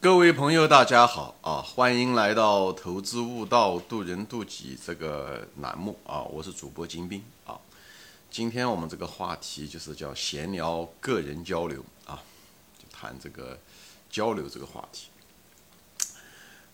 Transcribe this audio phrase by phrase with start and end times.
[0.00, 1.60] 各位朋友，大家好啊！
[1.60, 6.22] 欢迎来到“投资悟道，渡人渡己”这个栏目啊！
[6.22, 7.58] 我是主播金兵啊。
[8.30, 12.22] 今天我们这个话题就是叫闲聊个人交流啊，
[12.78, 13.58] 就谈这个
[14.08, 15.08] 交流这个话题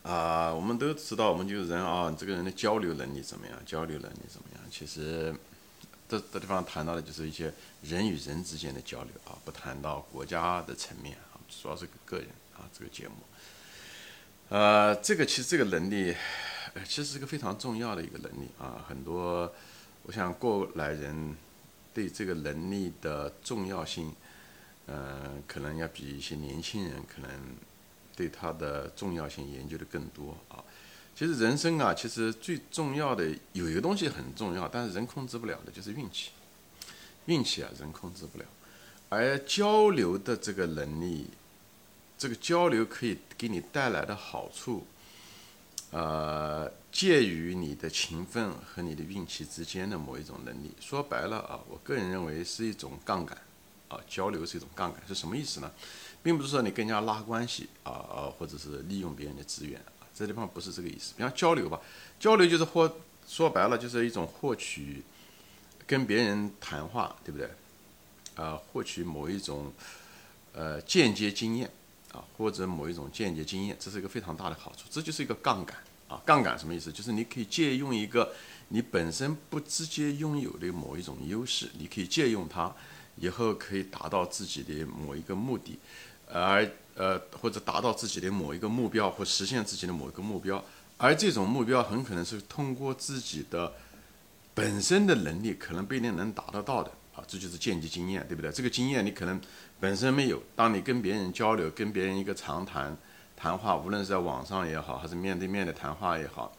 [0.03, 0.53] 啊。
[0.53, 3.59] 我们都知道，我们就是人啊，这个人的交流能力怎么样？
[3.65, 4.63] 交流能力怎么样？
[4.71, 5.35] 其实
[6.07, 7.51] 这这地方谈到的就是一些
[7.81, 12.29] 人与人之间的交流啊，不谈到国家的层面啊，主要是个人。
[12.57, 13.15] 啊，这个节目，
[14.49, 16.15] 呃，这个其实这个能力，
[16.85, 18.85] 其实是个非常重要的一个能力啊。
[18.89, 19.53] 很多，
[20.05, 21.37] 我想过来人
[21.93, 24.13] 对这个能力的重要性，
[24.87, 27.31] 嗯，可能要比一些年轻人可能
[28.15, 30.63] 对它的重要性研究的更多啊。
[31.17, 36.31] 其实人生啊，其实最重要的有一个东西很重要，但是人控制不了的，就是运气。
[37.27, 38.45] 运气啊，人控制不了，
[39.09, 41.31] 而交流的这个能力。
[42.17, 44.87] 这个交流可以给你带来的好处，
[45.91, 50.73] 呃，介于你的勤奋和你的运气之间的某一种能力。
[50.81, 53.37] 说白了啊，我个人认为是一种杠杆，
[53.89, 55.71] 啊，交流是一种杠杆，是什么意思呢？
[56.23, 61.13] 并不是说你更加拉关系啊，或者是利用别人的资源啊，这地方不是这个意思。
[61.17, 61.81] 比方交流吧，
[62.19, 62.91] 交流就是获，
[63.27, 65.03] 说白了就是一种获取，
[65.87, 67.51] 跟别人谈话，对不对？
[68.37, 69.73] 啊，获取某一种
[70.53, 71.71] 呃间接经验。
[72.15, 75.77] 啊，或者某一种间接经验，这是一个非常大的好处，这就是一个杠杆
[76.07, 76.23] 啊。
[76.25, 76.93] 杠杆什么意思？
[76.93, 78.33] 就是你可以借用一个
[78.69, 82.73] 你本身不直接拥有的某一种优势，你可以借用它，
[83.17, 85.77] 以后可以达到自己的某一个目的，
[86.31, 90.65] 而呃或者达到自己的某一个目标，或实现自己的某一个目标。
[90.97, 93.73] 而这种目标很可能是通过自己的
[94.55, 96.93] 本身的能力，可能不一定能达得到的。
[97.15, 98.51] 啊，这就是间接经验，对不对？
[98.51, 99.41] 这个经验你可能
[99.79, 102.97] 本身没有，当你跟别人交流，跟别人一个长谈
[103.37, 106.53] 谈话，无论是在网上也好，还是面对面的谈话也好，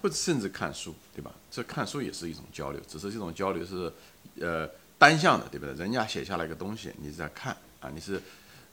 [0.00, 1.30] 或者甚至看书，对吧？
[1.50, 3.92] 这看书也是一种交流，只是这种交流是
[4.40, 4.66] 呃
[4.98, 5.74] 单向的，对不对？
[5.74, 8.18] 人家写下来一个东西，你在看啊，你是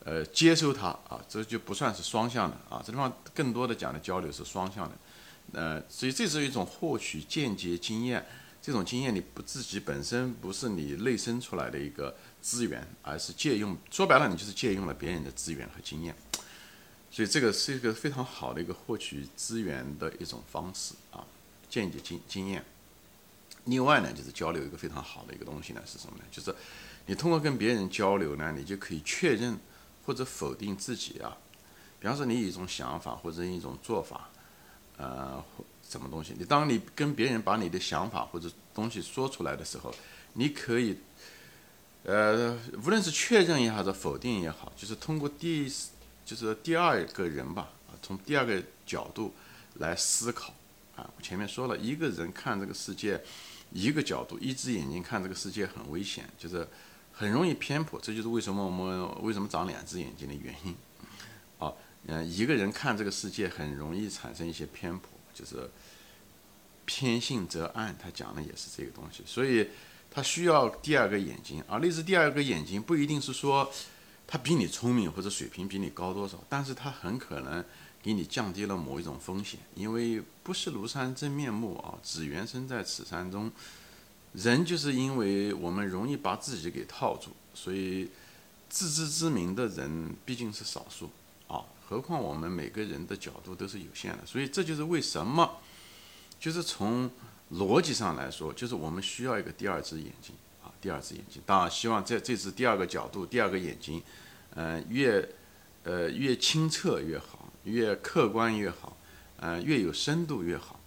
[0.05, 2.81] 呃接收它啊，这就不算是双向的啊。
[2.85, 4.95] 这地方更多的讲的交流是双向的，
[5.51, 8.25] 呃，所以这是一种获取间接经验。
[8.61, 13.75] 这种经验你不自己本身不是你内生出来的一个资源，而是借用。
[13.89, 16.13] 说白了，你就是借用了别人的资源和经验。
[17.09, 21.25] 所以这个是一个非常好的一个获取资源的一种方式啊，
[21.69, 22.63] 间接经经验。
[23.65, 26.23] 另外呢，就是交流一个非常好的一个东西呢是什么呢？
[26.29, 26.53] 就是
[27.05, 29.57] 你通过跟别人交流呢，你就可以确认
[30.05, 31.37] 或者否定自己啊。
[31.99, 34.29] 比方说，你有一种想法或者一种做法，
[34.97, 35.41] 呃。
[35.89, 36.35] 什么东西？
[36.37, 39.93] 你当你跟别人把你的想法或者东西说出来的时候，
[40.33, 40.95] 你可以，
[42.03, 42.55] 呃，
[42.85, 45.67] 无论是确认也好，是否定也好，就是通过第，
[46.23, 49.33] 就是第二个人吧，啊，从第二个角度
[49.79, 50.53] 来思考，
[50.95, 53.19] 啊，我前面说了一个人看这个世界，
[53.71, 56.67] 一个角度，一只眼睛看这个世界很危险，就是
[57.11, 60.75] 很容易偏颇，这就是为什么我们为什么长两只眼睛的原因，
[61.57, 61.73] 啊，
[62.05, 65.09] 嗯，一个人看这个世界很容易产生一些偏颇。
[65.39, 65.69] 就是
[66.85, 69.69] 偏信则暗，他讲的也是这个东西，所以
[70.11, 71.63] 他需要第二个眼睛。
[71.67, 73.71] 而那只第二个眼睛不一定是说
[74.27, 77.63] 他比你聪明或者水平比你高多少，但是他很可能
[78.03, 83.51] 给你降低了某一种风险，因为不识庐山真面目啊，只缘身在此山中。
[84.33, 88.09] 人就是因为我们容易把自己给套住，所以
[88.69, 91.09] 自知之明的人毕竟是少数。
[91.89, 95.57] 何况我们每个人的角度都是有限的，所以这就是为什么，
[96.39, 97.09] 就是从
[97.53, 101.41] 逻辑上来说，就是我们需要一个第二只眼睛啊，第二只眼睛。
[101.47, 104.03] 当然，希望在这只第二个角度、第二个眼睛，
[104.53, 105.27] 嗯，越
[105.81, 108.95] 呃越清澈越好，越客观越好，
[109.37, 110.79] 呃，越有深度越好。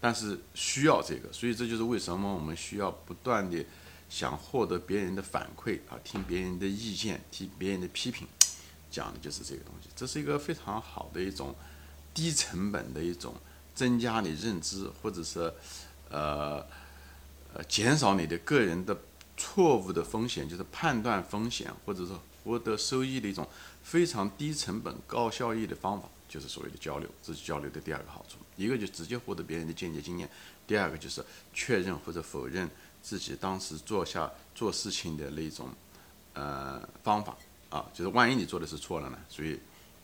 [0.00, 3.64] 但是需要这个，所以这就是为什么我们需要不断的
[4.08, 8.26] 想获得别人的反馈啊，听别人的意见，听别人的批评。
[8.90, 11.54] 讲的就是这个东西，这是一个非常好的一种
[12.14, 13.34] 低成本的一种
[13.74, 15.52] 增加你认知，或者是
[16.10, 16.64] 呃
[17.52, 18.96] 呃减少你的个人的
[19.36, 23.46] 错误的风险，就是判断风险或者说获得收益的一种
[23.82, 27.08] 非常低成本高效益的方法，就是所谓的交流。
[27.22, 30.28] 这是交流的第二个好处，一个就直接获得别人的间接经验，
[30.66, 32.68] 第二个就是确认或者否认
[33.02, 35.68] 自己当时做下做事情的那种
[36.34, 37.36] 呃方法。
[37.70, 39.18] 啊，就是万一你做的是错了呢？
[39.28, 39.60] 所以，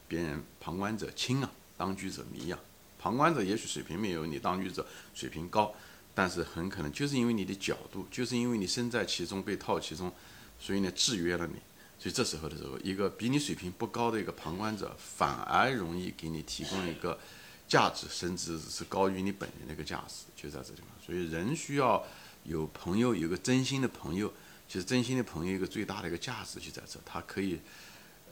[0.06, 2.58] 别人旁观者清啊，当局者迷啊。
[2.98, 5.74] 旁观者也许水平没有你当局者水平高，
[6.14, 10.12] 但是很可能就是因为你的角度，就是因为你身在其中被套其中，
[10.58, 11.54] 所以呢制约了你
[11.98, 17.18] 所以这时候的时候，一个比你水平不高的一个旁观者，反而容易给你提供一个
[17.66, 20.88] 价值，甚至是高于你本人的一个价值，就在这地方。
[21.04, 22.04] 所以人需要
[22.44, 24.30] 有朋友，有个真心的朋友。
[24.66, 27.60] 其实真心的朋友一个最大的一个价值就在这，他可以，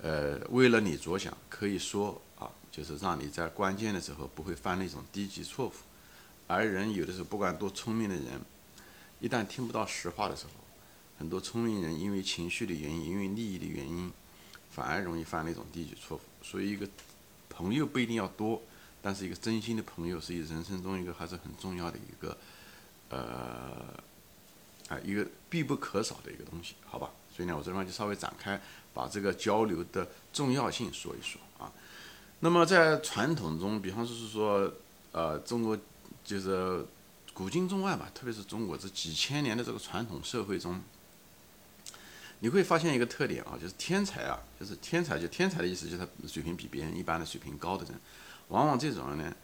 [0.01, 5.73] 呃，为了你着想，可以说啊，就是让你在关键的时候不会犯那种低级错误。
[6.49, 8.41] 而人有的时候不管多聪明的人，
[9.21, 10.53] 一旦听不到实话的时候，
[11.19, 14.11] 很多聪明人因为情绪的原因，因为利益的原因，
[14.71, 16.21] 反而容易犯那种低级错误。
[16.43, 16.89] 所以一个
[17.49, 18.61] 朋友不一定要多，
[19.01, 22.37] 但是一个真心的朋友是人生中一个还是很重要的一个，
[23.11, 23.95] 呃。
[24.89, 27.11] 啊，一个必不可少的一个东西，好吧？
[27.31, 28.59] 所以呢，我这地方就稍微展开，
[28.95, 31.71] 把这个交流的重要性说一说啊。
[32.41, 34.73] 那么在传统中，比方说是说，
[35.13, 35.79] 呃，中国
[36.25, 36.87] 就是
[37.35, 40.81] 古今中外吧，特别是中国这几千年的这个传统社会中，
[42.41, 48.01] 你会发现一个特点啊，就是天才啊，就是天才，就天才的意思就是他水平比别人一般的水平高的人，
[48.49, 49.37] 往往这种人呢，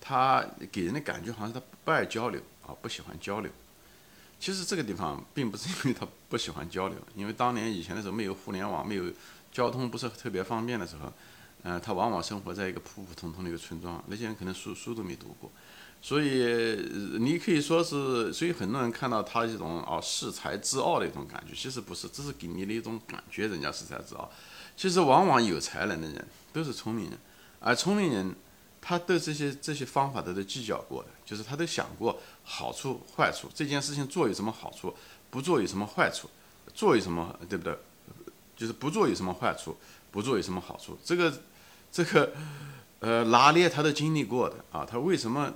[0.00, 0.42] 他
[0.72, 3.52] 给人的感觉好像他不爱交流啊，不喜欢交流。
[4.40, 9.04] 其实这个地方并不是因为他不喜欢交流，因为当年以前的时候没有互联网，没有
[9.52, 11.12] 交通不是特别方便的时候，
[11.62, 15.52] 嗯，他往往生活在一个普普通通的一个村庄，那些人可能书书都没读过，
[16.00, 16.74] 所以
[17.18, 24.30] 你可以说是，所以很多人看到他这种啊恃才自傲的一种感觉，其实不是，这是给你的一种感觉，人家恃才自傲。
[24.74, 27.18] 其实往往有才能的人都是聪明人，
[27.60, 28.34] 而聪明人。
[28.80, 34.94] 他对这些这些方法都都计较过的，就是他都想过好处坏处，这件事情做有什么好处，
[35.30, 36.28] 不做有什么坏处，
[36.74, 37.76] 做有什么对不对？
[38.56, 39.76] 就是不做有什么坏处，
[40.10, 41.32] 不做有什么好处，这个
[41.90, 42.32] 这个
[43.00, 44.84] 呃拿捏他都经历过的啊。
[44.84, 45.52] 他为什么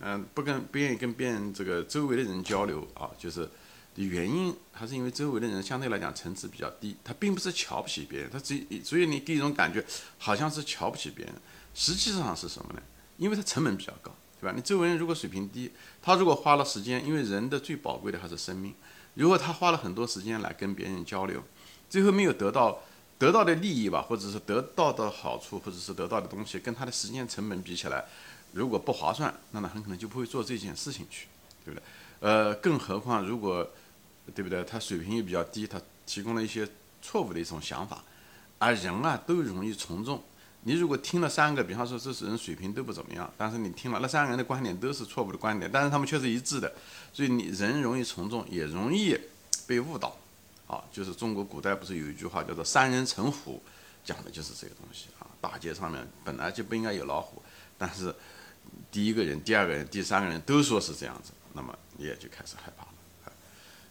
[0.00, 3.10] 嗯不跟不愿意跟别人这个周围的人交流啊？
[3.16, 3.48] 就是
[3.94, 9.84] 的原因还是因为周围的人相对来讲层次比较低，他并不是瞧不起别人，他只所以你给一种感觉
[10.18, 11.34] 好像是瞧不起别人。
[11.74, 12.82] 实际上是什么呢？
[13.16, 14.52] 因为他成本比较高，对吧？
[14.54, 15.70] 你周围人如果水平低，
[16.02, 18.74] 他如果花了时间，因为人的最宝贵的还是生命。
[19.14, 21.42] 如果他花了很多时间来跟别人交流，
[21.88, 22.80] 最后没有得到
[23.18, 28.04] 得到的利益吧，或者是得到的好处，或者是得到的东西，跟他的时间成本比起来，
[28.52, 31.28] 如果不划算，那他很可能就不会做这件事情去，
[31.64, 31.82] 对不对？
[32.20, 33.68] 呃，更何况如果，
[34.32, 34.62] 对不对？
[34.64, 36.68] 他水平又比较低，他提供了一些
[37.02, 38.04] 错误的一种想法，
[38.58, 40.22] 而人啊都容易从众。
[40.62, 46.72] 你如果听了三个，比方说这些人水平都不怎么样，但是你听了那三个人的观点都是错误的观点，但是他们却是一致的，
[47.12, 49.18] 所以你人容易从众，也容易
[49.66, 50.16] 被误导。
[50.66, 53.62] 啊，就是中国古代不是有一句话叫做“三人成虎”，
[54.02, 55.28] 讲的就是这个东西啊。
[55.38, 57.42] 大街上面本来就不应该有老虎，
[57.76, 58.12] 但是
[58.90, 62.86] 第一个人、第二个人、第三个人都说是这样子，那么你也就开始害怕。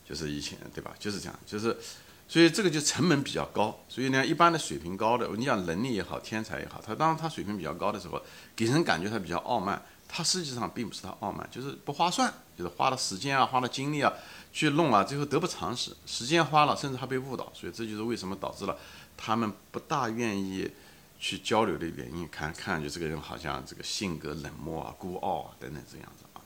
[0.07, 0.94] 就是以前对吧？
[1.00, 1.77] 就是这样，就是。
[2.25, 8.19] 所以这个就成本比较高，所以呢，一般的水平高的，你讲能力也好，天才也好，他当他水平比较高的时候，
[8.55, 14.11] 给人感觉他比较傲慢，他实际上并不是他傲慢，就是不划算，就是花了时间啊，花了精力啊
[14.53, 18.79] 去弄啊，最后得不偿失，时间花了，甚至还被误导，所以这就是为什么导致了
[19.17, 20.71] 他们不大愿意
[21.19, 22.27] 去交流的原因。
[22.29, 26.41] 看看上去这个人好像这个性格冷漠啊、孤傲啊等等这样子啊，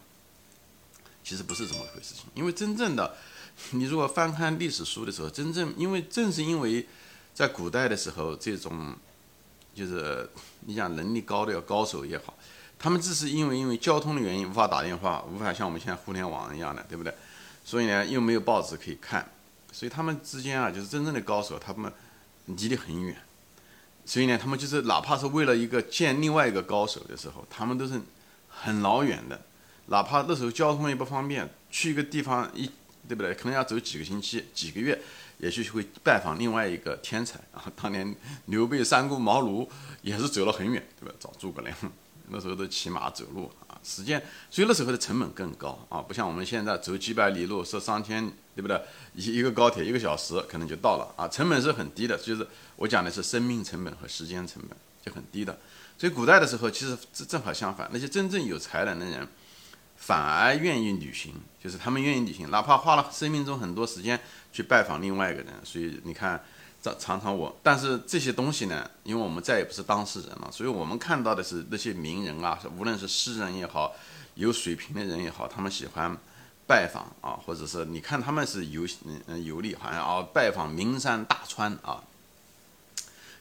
[1.23, 3.15] 其实不是这么回事情，因为真正的。
[3.71, 6.87] 你如果翻看历史书的时候，真正因为正是因为，
[7.33, 8.95] 在古代的时候，这种
[9.73, 10.29] 就是
[10.61, 12.37] 你讲能力高的高手也好，
[12.77, 17.13] 他们只是因为因为交通的原因无法打电话，无法像我们现在互联网一样的，对不对？
[17.65, 19.27] 所以呢，又没有报纸可以看，
[19.71, 21.91] 所以他们之间啊，就是真正的高手，他们
[22.45, 23.17] 离得很远。
[24.05, 27.99] 所以呢，他们就是哪怕是为了一个见另外一个高手的时候，他们都是
[28.47, 29.41] 很老远的，
[29.87, 32.69] 哪怕那时候交通也不方便，去一个地方一。
[33.07, 33.33] 对不对？
[33.33, 34.99] 可能要走几个星期、几个月，
[35.37, 37.63] 也许会拜访另外一个天才啊。
[37.75, 39.67] 当年刘备、三顾茅庐
[40.01, 41.15] 也是走了很远，对吧？
[41.19, 41.75] 找诸葛亮，
[42.29, 44.21] 那时候都骑马走路啊，时间，
[44.51, 48.81] 所以那时候的成本更高啊，不像我们现在走几百里路是上天，对不对？
[49.15, 52.17] 一一个高铁一个小时可能就到了啊，成本是很低的。
[52.17, 52.45] 就是
[52.75, 55.57] 我讲的是生命成本和时间成本就很低的。
[55.97, 59.27] 所以古代的时候，其实正正好相反，那些真正有才能的人。
[59.97, 64.17] 反而愿意旅行，就是他们愿意旅行，哪怕花了生命中很多时间
[64.53, 65.53] 去拜访另外一个人。
[65.63, 66.41] 所以你看，
[66.81, 73.93] 这常常我，但是这些东西呢，因为我们再也不是当事人了，所以我们看到的是那些名人啊，无论是诗人也好，
[74.35, 76.15] 有水平的人也好，他们喜欢
[76.65, 78.87] 拜访啊，或者是你看他们是游
[79.27, 82.03] 嗯游历，好像啊拜访名山大川啊。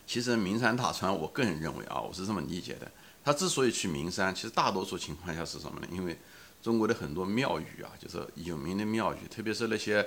[0.07, 2.91] 其实名山大川，我个人认为啊，我是这么理解的，
[3.25, 5.89] 他之所以去名山，其实大多数情况下是什么呢？
[5.91, 6.17] 因为
[6.67, 10.05] 中国的很多庙宇啊，就是有名的庙宇，特别是那些，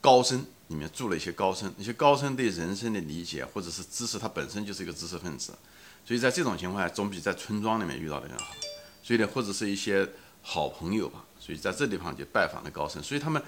[0.00, 5.52] 高僧里面住了一些高僧，那些高僧对人生的理解或者是知识，他本身就是一个知识分子，
[6.02, 8.54] 所以在这种情况下，总比在村庄里面遇到的人好。
[9.02, 10.08] 所以呢，或者是一些
[10.40, 13.42] 好朋友吧，所以在这地方就拜访了高僧，所以他们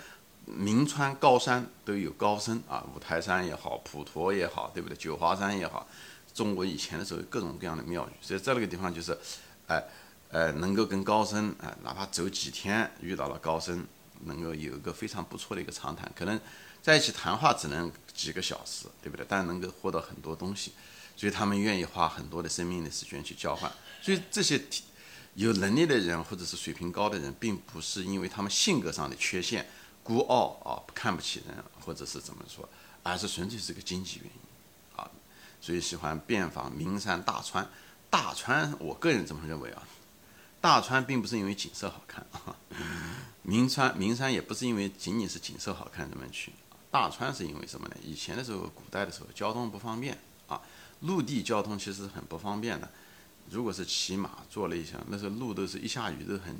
[0.44, 4.96] 名川高山都有高僧啊，五台山也好，普陀也好，对不对？
[4.98, 5.88] 九华山也好，
[6.34, 9.16] 中国以前的时候各种各样的庙宇，所以在那个地方就是，
[9.66, 9.82] 哎，
[10.34, 13.86] 呃能够跟高僧哎，哪怕走几天遇到了高僧，
[14.24, 16.40] 能够有一个非常不错的一个长谈，可能
[16.82, 19.24] 在一起谈话只能几个小时，对不对？
[19.28, 20.72] 但能够获得很多东西，
[21.16, 23.72] 所以他们愿意花很多的生命的时间去交换，
[24.02, 24.60] 所以这些。
[25.36, 29.68] 有能力的人或者是水平高的人，并不是因为他们性格上的缺陷、
[30.00, 32.68] 孤傲啊、看不起人，或者是怎么说，
[33.02, 34.40] 而是纯粹是个经济原因
[34.94, 35.10] 啊。
[35.60, 37.68] 所以喜欢遍访名山大川。
[38.08, 39.82] 大川，我个人这么认为啊，
[40.64, 42.56] 大川并不是因为景色好看 啊，
[43.42, 46.54] 名川名山也不是因为仅仅是景色好看这么去。
[46.90, 47.97] 大川是因为什么呢？
[48.02, 50.59] 以前的时候，古代的时候，交通不方便啊，
[51.00, 52.88] 陆地交通其实很不方便的。
[53.50, 56.56] 如果是骑马坐了一下，那时候路都是一下雨都很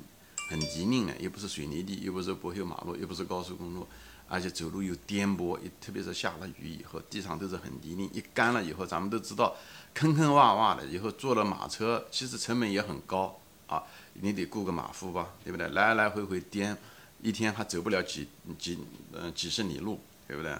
[0.49, 3.87] 很泥泞的，又不是水泥地，又不是柏油马路，又不是高速公路，
[4.27, 9.55] 而且走路又颠簸，特别是下了雨以后，地上都是很泥泞，一干了以后，咱们都知道
[9.95, 15.67] 坑坑洼洼的，以后坐了马车，其实成本也很高啊，你得雇个马夫吧，对不对？
[15.69, 16.77] 来来回回颠，
[17.21, 18.79] 一天还走不了几几
[19.13, 20.57] 嗯几十里路，对不对？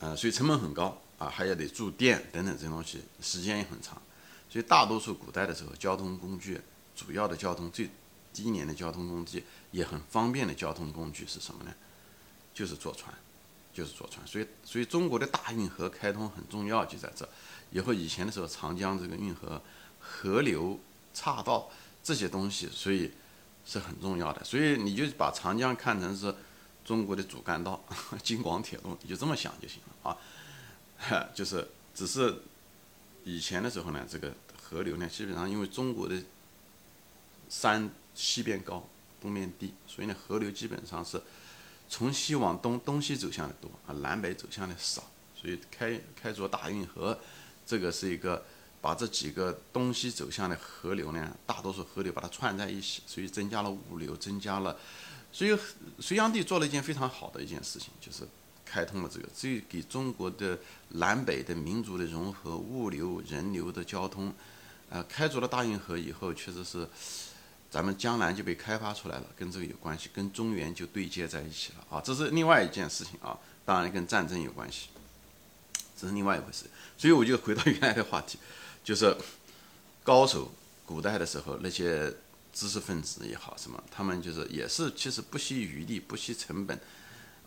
[0.00, 1.00] 嗯，所以成本很高。
[1.18, 3.94] 啊，还要得住店等等这些东西，时间也很长，
[4.50, 6.60] 所以大多数古代的时候，交通工具
[6.94, 7.88] 主要的交通最
[8.34, 11.72] 低廉的交通工具也很方便的交通工具是什么呢？
[12.52, 13.14] 就是坐船，
[13.72, 14.26] 就是坐船。
[14.26, 17.26] 所以，所以中国的大运河开通很重要，就在这。
[17.70, 19.58] 以后以前的时候，长江这个运河、
[20.06, 20.78] 河流、
[21.12, 21.70] 岔道
[22.02, 23.10] 这些东西，所以
[23.64, 24.44] 是很重要的。
[24.44, 26.34] 所以你就把长江看成是
[26.84, 27.84] 中国的主干道，
[28.22, 30.16] 京广铁路，你就这么想就行了啊。
[31.34, 32.42] 就是，只是
[33.24, 34.32] 以前的时候呢，这个
[34.62, 36.16] 河流呢，基本上因为中国的
[37.48, 38.88] 山西边高，
[39.20, 41.20] 东面低，所以呢，河流基本上是
[41.88, 47.18] 从西往东，东西走向的多啊，南北走向的少，所以开开凿大运河，
[47.66, 48.44] 这个是一个
[48.80, 54.76] 把这几个东西走向的河流呢，大多数河流把它串在一起，所以增加了物流，增加了，
[55.32, 55.58] 所以
[55.98, 58.26] 隋炀帝做了一件非常好的一件事情，就是。
[58.68, 64.34] 开通了这个，这给中国的南北的民族的融合、物流、人流的交通，
[64.90, 66.86] 呃，开凿了大运河以后，确实是
[67.70, 74.88] 咱们江南就被开发出来了，跟这个有关系，跟中原就对接在一起了啊，这是另外一件事情啊，当然跟战争有关系，
[75.96, 76.64] 这是另外一回事。
[76.98, 78.36] 所以我就回到原来的话题，
[78.86, 79.16] 就是
[80.04, 80.48] 高手，
[80.84, 82.14] 古代的时候那些
[82.52, 86.78] 知识分子也好，什么，他们就是也是其实不惜余力、不惜成本。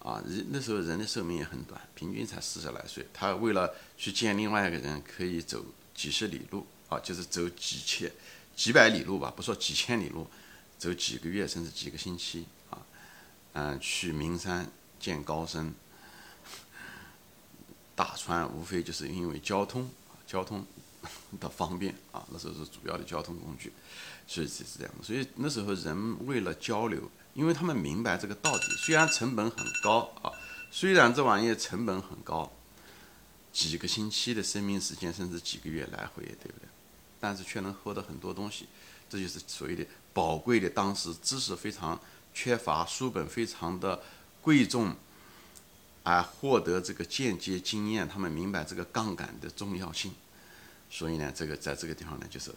[0.03, 3.05] 啊，人那时候人的寿命也很短，平均才四十来岁。
[3.13, 5.63] 他为了去见另外一个人，可以走
[5.96, 8.12] 几十里路啊，就是走几千、
[8.53, 10.27] 几百里路吧，不说几千里路，
[10.77, 12.86] 走几个月甚至几个星期啊。
[13.53, 14.69] 嗯，去名山
[15.00, 15.74] 见高僧，
[17.96, 19.89] 大川无非就是因为交通，
[20.27, 20.65] 交通
[21.39, 23.72] 的方便啊，那时候是主要的交通工具，
[24.27, 24.94] 所以是这样。
[25.01, 27.10] 所以那时候人为了交流。
[27.36, 30.32] 因为他们明白这个道理，虽然成本很高啊，
[30.72, 32.51] 虽然这玩意成本很高，
[33.53, 36.68] 几个星期的生命时间，甚至几个月来回，对不对？
[37.20, 38.68] 但是却能获得很多东西，
[39.08, 40.70] 这就是所谓的宝贵的。
[40.70, 41.98] 当时知识非常
[42.34, 44.01] 缺乏，书本非常的
[44.41, 44.94] 贵重，
[46.03, 50.13] 而获得这个间接经验，他们明白这个杠杆的重要性。
[50.89, 52.51] 所以呢，这个在这个地方呢，就是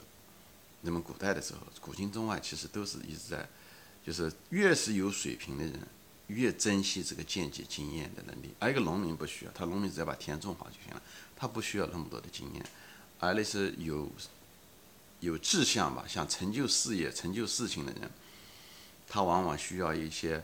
[0.80, 3.48] 那么古代的时候，古今中外其实都是一直在。
[4.04, 5.78] 就是越是有水平的人，
[6.26, 8.52] 越珍惜这个间接经验的能力。
[8.58, 11.00] 而一个农民不需要，他农民只要把田种好就行了，
[11.36, 12.66] 他不需要那么多的经验。
[13.20, 14.10] 而那些有
[15.20, 18.10] 有志向吧，想成就事业、成就事情的人，
[19.06, 20.42] 他往往需要一些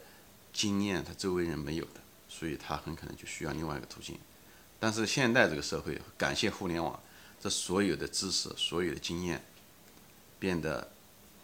[0.52, 4.16] 经验，他周围人没有的，所以他很可能就需要另外一个途径。
[4.78, 7.00] 但是现代这个社会，感谢互联网，
[7.40, 9.44] 这所有的知识、所有的经验
[10.38, 10.92] 变得。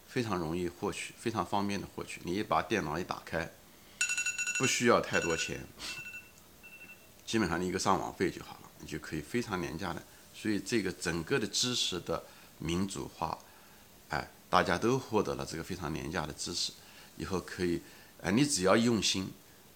[0.07, 2.21] 非常容易获取，非常方便的获取。
[2.23, 3.51] 你一把电脑一打开，
[4.57, 5.59] 不需要太多钱，
[7.25, 10.01] 基本上你一个上网费就好了，你就可以非常廉价的。
[10.33, 12.23] 所以这个整个的知识的
[12.59, 13.37] 民主化，
[14.07, 16.71] 哎，大家都获得了这个非常廉价的知识，
[17.17, 17.81] 以后可以，
[18.21, 19.29] 哎，你只要用心，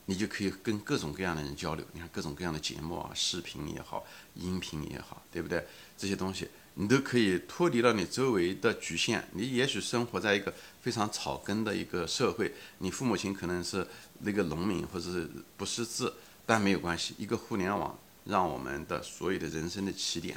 [0.10, 1.86] 你就可以跟各种各样的人交流。
[1.94, 5.64] 你看各种各样的节目啊，视频也好，音频也好，对不对？
[5.96, 9.28] 这些东西你都可以脱离了你周围的局限。
[9.34, 10.52] 你也许生活在一个
[10.82, 13.86] 非常草根的一个社会，你父母亲可能是
[14.22, 16.12] 那个农民或者是不识字，
[16.44, 17.14] 但没有关系。
[17.20, 20.36] 一个互联网让我们的所有的人生的起点，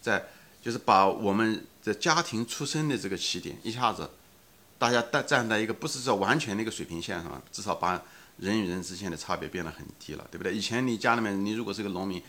[0.00, 0.24] 在
[0.62, 4.08] 就是把我们的家庭出生的这个起点一下子，
[4.78, 8.02] 大家站站在一个不是说完全的一个水平线上，至少把。
[8.40, 10.54] 人与人之间的差别变得很低了，对不对？
[10.54, 12.22] 以前你家里面，你如果是个农民，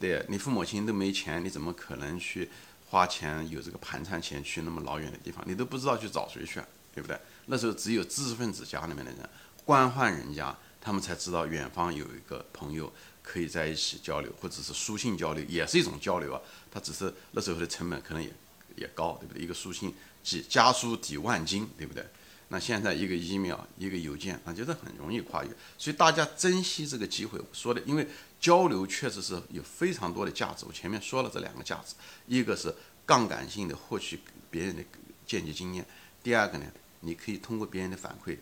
[0.00, 2.50] 对你父母亲都没钱，你怎么可能去
[2.90, 5.44] 花钱有这个盘缠钱去那么老远的地方？
[5.46, 6.60] 你都不知道去找谁去，
[6.92, 7.16] 对不对？
[7.46, 9.30] 那时候只有知识分子家里面的人，
[9.64, 12.92] 官宦人家，他们才知道远方有一个朋友
[13.22, 16.40] 可以在一起交流，或者是书信交流，也是一种交流啊。
[16.70, 18.32] 他只是那时候的成本可能也
[18.74, 19.42] 也高，对不对？
[19.42, 22.04] 一个书信几家书抵万金，对不对？
[22.52, 27.38] 那现在一个 email 一个邮件，那就是很容易跨越，所以大家珍惜这个机会。
[27.38, 28.06] 我说的，因为
[28.38, 30.66] 交流确实是有非常多的价值。
[30.66, 31.94] 我前面说了这两个价值，
[32.26, 32.74] 一个是
[33.06, 34.84] 杠杆性的获取别人的
[35.26, 35.86] 间接经验，
[36.22, 36.66] 第二个呢，
[37.00, 38.36] 你可以通过别人的反馈，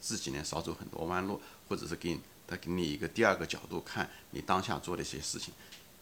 [0.00, 5.52] 自己呢少走很多弯路，或者是给他给你一个第二个角度看你当下做的一些事情，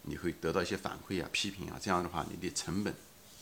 [0.03, 2.95] 你会得到一些反馈啊、批评啊，这样的话你的成本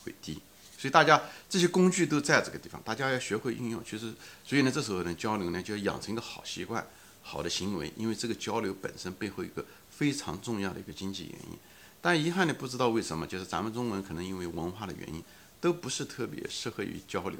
[0.07, 0.41] 会低。
[0.85, 3.83] 所以大家这些工具都在这个地方，大家要学会运用。
[3.89, 4.13] 其实，
[4.45, 6.87] 所以呢，这时候呢，交流呢就要养成一个好习惯、
[7.23, 7.91] 好的行为。
[7.97, 11.59] 因为这个交流本身背后一个非常重要的一个经济原因。
[12.03, 15.25] 但遗憾的不知道为什么，就是咱们中国人可能因为文化的原因，
[15.59, 17.39] 都不是特别适合于交流。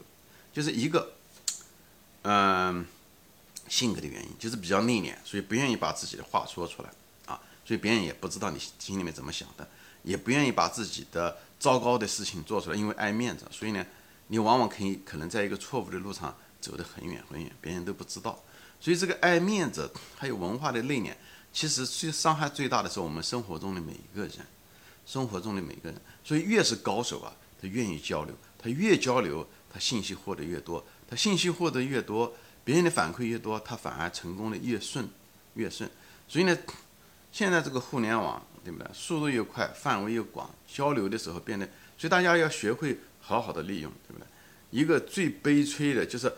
[0.51, 1.13] 就是一个，
[2.23, 2.87] 嗯，
[3.69, 6.89] 性格的原因，就是比较内敛，所以不愿意把自己的话说出来
[7.27, 9.69] 啊，所以别人也不知道你心里面怎么想的，
[10.03, 11.37] 也不愿意把自己的。
[11.59, 13.87] 糟糕的事情做出来，因为爱面子，所以呢，
[14.27, 18.43] 你往往可以可能在一个错误的路上走得很远很远，别人都不知道。
[18.81, 21.15] 所以这个爱面子还有文化的内敛，
[21.53, 24.47] 其实最伤害最大的是我们生活中的每一个人，
[25.07, 25.99] 生活中的每一个人。
[26.23, 35.09] 所以越是高手啊，他愿意交流，他越交流，他信息获得越多，他信息获得越多，别人的反馈越多，他反而成功的越顺
[35.55, 35.89] 越顺。
[36.29, 36.59] 所以呢，
[37.33, 38.45] 现在这个互联网。
[38.65, 38.89] 对不对？
[38.95, 41.67] 速度又快，范围又广，交流的时候变得，
[41.99, 44.27] 所以大家要学会好好的利用，对不对？
[44.71, 46.33] 一个最悲催的就是，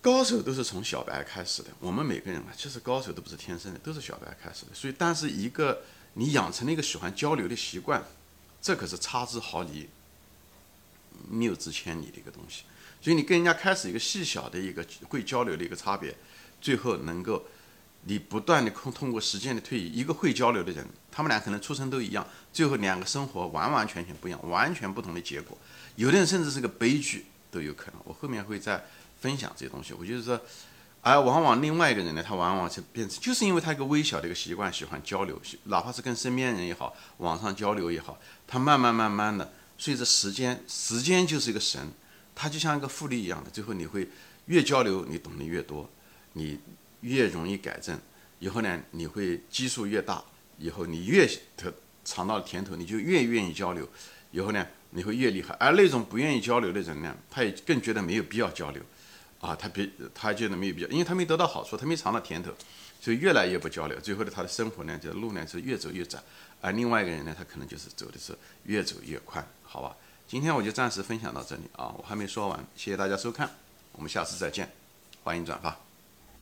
[0.00, 1.68] 高手都是从小白开始的。
[1.78, 4.74] 我们每个人啊，其实高手都不是天生的，都是小白开始的。
[4.74, 5.82] 所以，但是一个
[6.14, 8.02] 你养成了一个喜欢交流的习惯，
[8.60, 9.88] 这可是差之毫厘，
[11.28, 12.64] 谬之千里的一个东西。
[13.00, 16.16] 所以，你跟人家开始一个细小的一个会交流的一个差别，
[16.60, 17.44] 最后能够。
[18.04, 25.56] 你不断的通通过时间的推移，一个会交流的人，他们俩可能出生都一样，最后两个生活完完全全不一样，完全不同的结果。
[25.94, 28.00] 有的人甚至是个悲剧都有可能。
[28.04, 28.84] 我后面会再
[29.20, 29.92] 分享这些东西。
[29.92, 30.40] 我就是说，
[31.00, 41.92] 而往往另外一个人呢，他往往是变成，就是因为他一个微小的一个习惯，喜欢交流，哪怕是跟身边人也好，网上交流也好，他慢慢慢慢的，随着时间，时间就是一个神，
[42.34, 44.08] 他就像一个复利一样的，最后你会
[44.46, 45.88] 越交流，你懂得越多，
[46.32, 46.58] 你。
[47.02, 47.96] 越容易改正，
[48.40, 50.24] 以后呢，你会基数越大，
[50.58, 51.24] 以后你越
[51.56, 51.72] 得
[52.04, 53.88] 尝到甜头，你就越愿意交流，
[54.30, 55.54] 以后呢，你会越厉害。
[55.60, 58.82] 而那种不愿意交流的人呢，他也更觉得没有必要交流，
[59.40, 62.52] 啊，他别他觉得没有必要，因为他没得到好处，他没尝到甜头，
[63.00, 64.00] 所以越来越不交流。
[64.00, 66.18] 最后呢，他的生活呢，这路呢是越走越窄。
[66.60, 69.96] 而另外一个人呢，他可能就是走的是越走越宽，好吧？
[70.28, 73.50] 今天我就暂时分享到这里啊，我还没说完，谢谢大家收看，
[73.90, 74.70] 我们下次再见，
[75.24, 75.91] 欢迎转发。